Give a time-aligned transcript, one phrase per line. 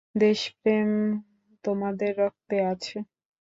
[0.15, 0.89] দেশপ্রেম
[1.63, 2.97] তোমাদের রক্তে আছে।